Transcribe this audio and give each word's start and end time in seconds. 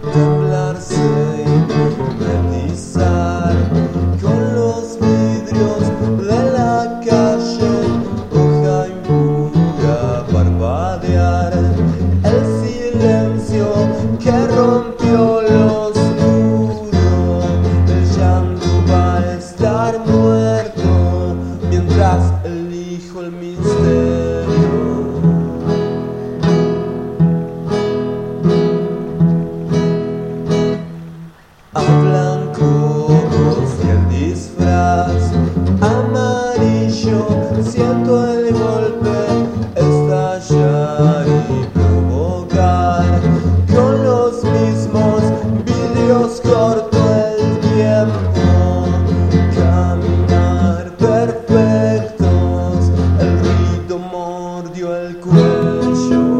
Temblarse 0.00 0.96
y 0.96 2.54
metizar 2.54 3.54
con 4.20 4.54
los 4.54 4.98
vidrios 4.98 5.82
de 6.18 6.50
la 6.50 7.00
calle, 7.06 7.74
hoja 8.32 8.88
impura 8.88 10.26
parpadear, 10.32 11.52
el 12.24 12.42
silencio 12.64 13.66
que 14.18 14.46
rompió 14.48 15.42
los 15.42 15.96
muros, 16.20 16.88
el 17.86 18.04
llanto 18.16 18.70
va 18.90 19.18
a 19.18 19.34
estar 19.34 19.98
muerto 20.06 21.36
mientras 21.68 22.44
elijo 22.44 23.20
el 23.20 23.32
misterio. 23.32 24.11
el 38.08 38.52
golpe 38.52 39.16
estallar 39.76 41.26
y 41.28 41.64
provocar 41.66 43.20
con 43.72 44.02
los 44.02 44.42
mismos 44.44 45.22
vidrios 45.64 46.40
corto 46.40 46.98
el 47.14 47.60
tiempo 47.60 48.86
caminar 49.54 50.96
perfectos 50.96 52.90
el 53.20 53.38
ruido 53.38 53.98
mordió 53.98 54.96
el 54.96 55.16
cuello. 55.18 56.31